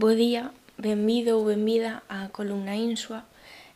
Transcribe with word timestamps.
Bo 0.00 0.16
día, 0.16 0.48
benvido 0.80 1.36
ou 1.36 1.44
benvida 1.44 2.00
á 2.08 2.32
columna 2.32 2.72
Insua. 2.72 3.28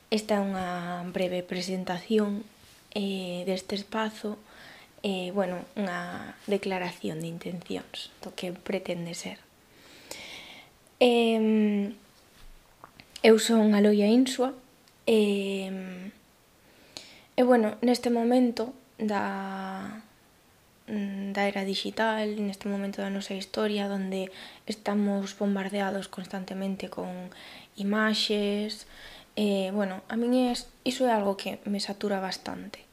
Esta 0.09 0.41
é 0.41 0.41
unha 0.41 1.05
breve 1.13 1.45
presentación 1.45 2.49
eh, 2.97 3.45
deste 3.45 3.77
espazo, 3.77 4.41
eh, 5.05 5.37
bueno, 5.37 5.69
unha 5.77 6.33
declaración 6.49 7.21
de 7.21 7.29
intencións 7.29 8.09
do 8.25 8.33
que 8.33 8.57
pretende 8.57 9.13
ser. 9.13 9.37
Eh, 10.97 11.93
eu 13.21 13.37
son 13.37 13.77
Aloia 13.77 14.09
Insua 14.09 14.57
e 15.05 15.69
eh, 15.69 16.09
eh, 17.37 17.45
bueno, 17.45 17.77
neste 17.85 18.09
momento 18.09 18.73
da, 18.97 20.01
da 21.35 21.51
era 21.51 21.67
digital, 21.67 22.39
neste 22.39 22.71
momento 22.71 23.03
da 23.03 23.11
nosa 23.11 23.35
historia 23.35 23.91
onde 23.91 24.31
estamos 24.71 25.35
bombardeados 25.35 26.07
constantemente 26.07 26.87
con 26.87 27.11
imaxes, 27.75 28.87
eh, 29.37 29.75
bueno, 29.75 30.07
a 30.07 30.15
min 30.15 30.55
es, 30.55 30.71
iso 30.87 31.11
é 31.11 31.13
algo 31.13 31.35
que 31.35 31.59
me 31.67 31.83
satura 31.83 32.23
bastante. 32.23 32.87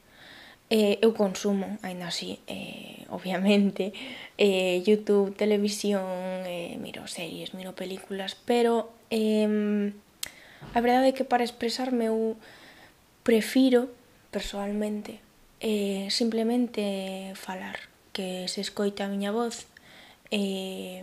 Eh, 0.74 0.98
eu 1.04 1.14
consumo, 1.14 1.78
aínda 1.86 2.10
así, 2.10 2.40
eh, 2.50 3.06
obviamente, 3.16 3.94
eh, 4.40 4.82
YouTube, 4.82 5.36
televisión, 5.38 6.42
eh, 6.48 6.74
miro 6.82 7.06
series, 7.06 7.54
miro 7.54 7.78
películas, 7.78 8.34
pero 8.34 8.90
eh, 9.14 9.92
a 10.74 10.80
verdade 10.80 11.12
é 11.12 11.16
que 11.16 11.28
para 11.28 11.46
expresarme 11.46 12.10
eu 12.10 12.34
prefiro, 13.22 13.92
personalmente, 14.34 15.20
eh, 15.60 16.08
simplemente 16.10 17.36
falar 17.36 17.91
que 18.14 18.46
se 18.48 18.60
escoita 18.60 19.04
a 19.04 19.12
miña 19.12 19.32
voz 19.32 19.66
e, 20.30 21.02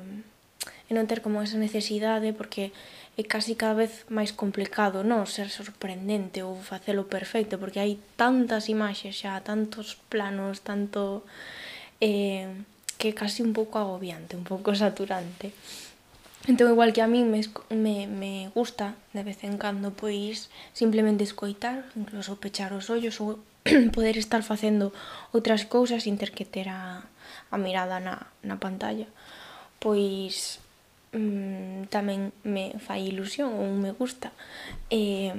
e 0.87 0.91
non 0.95 1.05
ter 1.09 1.19
como 1.25 1.41
esa 1.41 1.57
necesidade 1.57 2.31
porque 2.33 2.71
é 3.19 3.23
casi 3.27 3.59
cada 3.59 3.75
vez 3.75 4.07
máis 4.07 4.31
complicado, 4.31 5.03
non? 5.03 5.27
Ser 5.27 5.51
sorprendente 5.51 6.39
ou 6.39 6.55
facelo 6.55 7.09
perfecto, 7.11 7.59
porque 7.59 7.83
hai 7.83 7.99
tantas 8.15 8.71
imaxes 8.71 9.13
xa, 9.19 9.41
tantos 9.43 9.99
planos, 10.07 10.63
tanto... 10.63 11.27
Eh, 11.99 12.47
que 12.99 13.09
é 13.09 13.13
casi 13.15 13.39
un 13.41 13.55
pouco 13.55 13.79
agobiante, 13.79 14.35
un 14.35 14.43
pouco 14.43 14.75
saturante. 14.75 15.55
Entón, 16.51 16.67
igual 16.75 16.91
que 16.91 17.01
a 17.01 17.07
mí 17.07 17.23
me, 17.23 17.39
me, 17.71 18.07
me 18.07 18.51
gusta 18.51 18.95
de 19.15 19.23
vez 19.23 19.39
en 19.47 19.55
cando, 19.55 19.95
pois, 19.95 20.51
simplemente 20.75 21.23
escoitar, 21.23 21.87
incluso 21.95 22.35
pechar 22.35 22.75
os 22.75 22.91
ollos 22.91 23.15
ou 23.23 23.39
poder 23.95 24.17
estar 24.17 24.43
facendo 24.43 24.93
outras 25.35 25.65
cousas 25.65 26.03
sin 26.03 26.17
ter 26.17 26.31
que 26.31 26.45
ter 26.45 26.69
a, 26.69 27.03
a 27.51 27.57
mirada 27.57 27.99
na, 27.99 28.31
na 28.43 28.57
pantalla, 28.57 29.07
pois 29.79 30.59
mm, 31.13 31.91
tamén 31.91 32.31
me 32.45 32.77
fai 32.79 33.09
ilusión 33.09 33.53
ou 33.55 33.69
me 33.75 33.91
gusta 33.91 34.31
eh, 34.89 35.33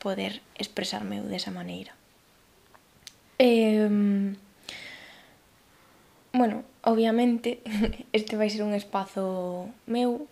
poder 0.00 0.40
expresarme 0.56 1.20
desa 1.24 1.52
maneira. 1.52 1.92
Eh, 3.40 3.88
bueno, 6.32 6.64
obviamente 6.82 7.60
este 8.12 8.36
vai 8.36 8.50
ser 8.50 8.62
un 8.62 8.74
espazo 8.74 9.68
meu 9.86 10.28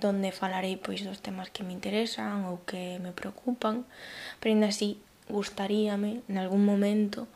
donde 0.00 0.32
falarei 0.32 0.80
pois 0.80 1.04
dos 1.04 1.20
temas 1.20 1.52
que 1.52 1.62
me 1.62 1.76
interesan 1.76 2.48
ou 2.48 2.64
que 2.64 2.98
me 3.04 3.12
preocupan, 3.12 3.84
pero 4.40 4.50
ainda 4.56 4.72
así 4.72 4.96
gustaríame 5.30 6.20
nalgún 6.28 6.64
momento 6.64 7.26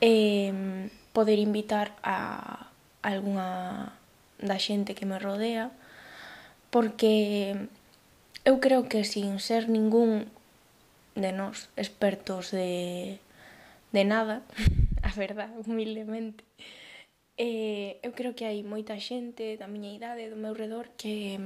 eh, 0.00 0.88
poder 1.12 1.38
invitar 1.38 1.94
a 2.02 2.68
algunha 3.02 3.92
da 4.38 4.58
xente 4.58 4.94
que 4.94 5.06
me 5.06 5.18
rodea 5.18 5.70
porque 6.70 7.68
eu 8.44 8.60
creo 8.60 8.88
que 8.88 9.04
sin 9.04 9.40
ser 9.40 9.68
ningún 9.68 10.28
de 11.18 11.32
nós 11.32 11.68
expertos 11.76 12.50
de, 12.50 13.18
de 13.92 14.04
nada, 14.04 14.42
a 15.02 15.10
verdad, 15.12 15.50
humildemente, 15.66 16.44
eh, 17.36 17.98
eu 18.02 18.12
creo 18.12 18.34
que 18.34 18.46
hai 18.46 18.62
moita 18.62 18.94
xente 18.98 19.58
da 19.58 19.66
miña 19.66 19.94
idade, 19.94 20.30
do 20.30 20.38
meu 20.38 20.54
redor, 20.54 20.90
que, 20.94 21.42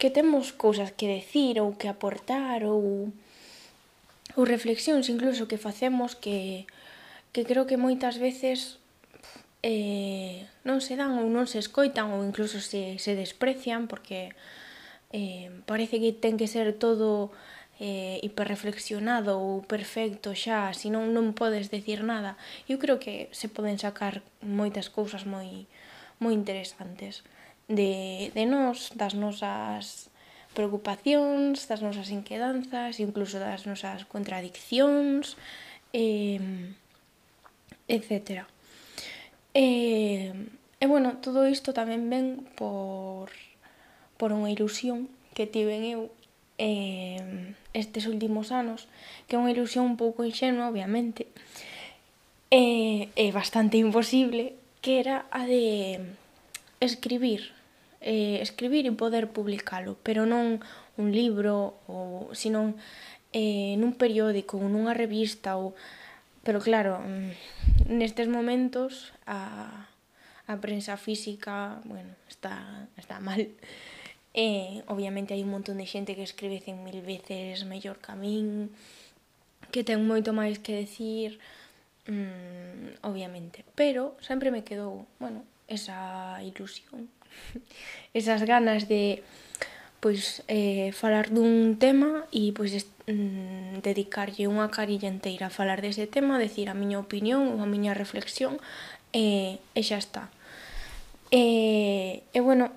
que 0.00 0.08
temos 0.08 0.52
cousas 0.56 0.92
que 0.96 1.06
decir 1.06 1.60
ou 1.60 1.76
que 1.76 1.88
aportar 1.88 2.64
ou 2.64 3.12
ou 4.40 4.48
reflexións 4.48 5.12
incluso 5.12 5.44
que 5.44 5.60
facemos 5.60 6.16
que, 6.16 6.64
que 7.36 7.44
creo 7.44 7.68
que 7.68 7.76
moitas 7.76 8.16
veces 8.16 8.80
eh, 9.60 10.48
non 10.64 10.80
se 10.80 10.96
dan 10.96 11.20
ou 11.20 11.28
non 11.28 11.44
se 11.44 11.60
escoitan 11.60 12.16
ou 12.16 12.24
incluso 12.24 12.64
se, 12.64 12.96
se 12.96 13.12
desprecian 13.12 13.84
porque 13.84 14.32
eh, 15.12 15.52
parece 15.68 16.00
que 16.00 16.16
ten 16.16 16.40
que 16.40 16.48
ser 16.48 16.72
todo 16.72 17.28
eh, 17.76 18.16
hiperreflexionado 18.24 19.36
ou 19.36 19.60
perfecto 19.60 20.32
xa, 20.32 20.72
senón 20.72 21.12
non 21.12 21.36
podes 21.36 21.68
decir 21.68 22.00
nada. 22.00 22.40
Eu 22.64 22.80
creo 22.80 22.96
que 22.96 23.28
se 23.36 23.52
poden 23.52 23.76
sacar 23.76 24.24
moitas 24.40 24.88
cousas 24.88 25.28
moi 25.28 25.68
moi 26.20 26.32
interesantes 26.36 27.24
de, 27.68 28.28
de 28.36 28.44
nós, 28.44 28.92
das 28.96 29.16
nosas 29.16 30.09
preocupacións, 30.54 31.66
das 31.70 31.80
nosas 31.82 32.10
inquedanzas, 32.10 32.98
incluso 32.98 33.38
das 33.38 33.66
nosas 33.66 34.04
contradiccións, 34.06 35.38
eh, 35.92 36.40
etc. 37.86 38.46
Eh, 39.54 40.32
e 40.80 40.84
bueno, 40.86 41.18
todo 41.18 41.46
isto 41.46 41.74
tamén 41.74 42.08
ven 42.10 42.46
por, 42.58 43.30
por 44.16 44.30
unha 44.32 44.50
ilusión 44.50 45.10
que 45.34 45.46
tiven 45.46 45.86
eu 45.86 46.10
eh, 46.58 47.54
estes 47.72 48.06
últimos 48.06 48.50
anos, 48.50 48.90
que 49.26 49.34
é 49.34 49.40
unha 49.40 49.54
ilusión 49.54 49.86
un 49.86 49.96
pouco 49.96 50.26
inxenua, 50.26 50.70
obviamente, 50.70 51.30
e 52.50 53.06
eh, 53.06 53.28
eh, 53.28 53.30
bastante 53.30 53.78
imposible, 53.78 54.58
que 54.82 54.98
era 54.98 55.26
a 55.30 55.46
de 55.46 56.00
escribir 56.80 57.52
eh, 58.00 58.40
escribir 58.40 58.88
e 58.88 58.96
poder 58.96 59.28
publicalo, 59.28 60.00
pero 60.00 60.24
non 60.24 60.64
un 60.96 61.08
libro 61.12 61.76
ou 61.86 62.32
sino 62.32 62.74
eh, 63.36 63.76
nun 63.76 63.94
periódico 63.94 64.56
ou 64.56 64.66
nunha 64.66 64.96
revista 64.96 65.60
ou 65.60 65.76
pero 66.40 66.58
claro, 66.64 67.04
mm, 67.04 67.92
nestes 67.92 68.26
momentos 68.26 69.12
a 69.28 69.86
a 70.50 70.58
prensa 70.58 70.96
física, 70.96 71.78
bueno, 71.84 72.10
está 72.28 72.88
está 72.96 73.20
mal. 73.20 73.46
Eh, 74.34 74.82
obviamente 74.86 75.34
hai 75.34 75.42
un 75.42 75.50
montón 75.50 75.78
de 75.78 75.90
xente 75.90 76.14
que 76.14 76.22
escribe 76.22 76.62
100.000 76.62 77.02
veces 77.02 77.66
mellor 77.66 77.98
que 77.98 78.14
a 78.14 78.16
min, 78.18 78.70
que 79.74 79.82
ten 79.82 80.06
moito 80.06 80.30
máis 80.30 80.62
que 80.62 80.86
decir, 80.86 81.42
mm, 82.06 83.02
obviamente. 83.02 83.66
Pero 83.74 84.14
sempre 84.22 84.54
me 84.54 84.62
quedou, 84.62 85.06
bueno, 85.18 85.42
esa 85.66 86.38
ilusión 86.46 87.10
esas 88.14 88.42
ganas 88.44 88.88
de 88.88 89.22
pois 90.00 90.40
eh, 90.48 90.90
falar 90.96 91.28
dun 91.28 91.76
tema 91.76 92.24
e 92.32 92.56
pois 92.56 92.72
est, 92.72 92.88
mm, 93.04 93.84
dedicarlle 93.84 94.48
unha 94.48 94.72
carilla 94.72 95.12
inteira 95.12 95.52
a 95.52 95.54
falar 95.54 95.84
dese 95.84 96.08
tema, 96.08 96.40
decir 96.40 96.72
a 96.72 96.74
miña 96.74 96.96
opinión 96.96 97.52
ou 97.52 97.60
a 97.60 97.68
miña 97.68 97.92
reflexión 97.92 98.56
e, 99.12 99.60
eh, 99.60 99.78
e 99.78 99.80
xa 99.84 100.00
está. 100.00 100.32
E, 101.30 102.24
eh, 102.32 102.36
e 102.36 102.40
bueno, 102.40 102.72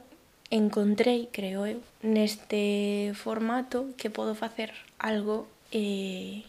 encontrei, 0.52 1.32
creo 1.32 1.66
eu, 1.66 1.80
neste 2.04 3.16
formato 3.16 3.90
que 3.98 4.12
podo 4.12 4.36
facer 4.36 4.76
algo 5.00 5.48
eh, 5.72 6.44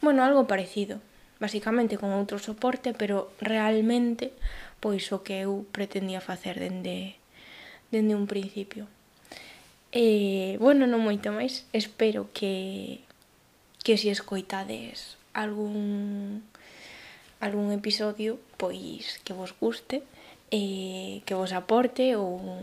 bueno, 0.00 0.22
algo 0.24 0.46
parecido, 0.46 1.02
basicamente 1.40 1.98
con 1.98 2.14
outro 2.14 2.38
soporte, 2.38 2.94
pero 2.94 3.28
realmente 3.42 4.32
pois 4.80 5.10
o 5.12 5.22
que 5.22 5.44
eu 5.44 5.66
pretendía 5.72 6.20
facer 6.20 6.58
dende, 6.58 7.16
dende 7.90 8.14
un 8.14 8.26
principio. 8.26 8.86
E, 9.92 10.56
bueno, 10.60 10.84
non 10.84 11.00
moito 11.00 11.32
máis, 11.32 11.64
espero 11.72 12.28
que, 12.36 13.00
que 13.80 13.96
se 13.96 14.12
escoitades 14.12 15.16
algún, 15.32 16.44
algún 17.40 17.72
episodio, 17.72 18.36
pois 18.60 19.22
que 19.24 19.32
vos 19.32 19.56
guste, 19.56 20.04
e 20.50 21.22
que 21.26 21.34
vos 21.34 21.50
aporte 21.50 22.14
ou 22.14 22.62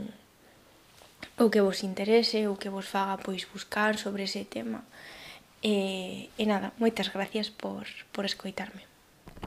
ou 1.38 1.50
que 1.50 1.66
vos 1.66 1.82
interese 1.82 2.46
ou 2.46 2.60
que 2.62 2.70
vos 2.70 2.86
faga 2.86 3.18
pois 3.18 3.44
buscar 3.50 3.98
sobre 3.98 4.30
ese 4.30 4.46
tema. 4.46 4.86
E, 5.64 6.30
e 6.38 6.44
nada, 6.46 6.76
moitas 6.78 7.10
gracias 7.10 7.50
por, 7.50 7.88
por 8.14 8.24
escoitarme. 8.26 8.93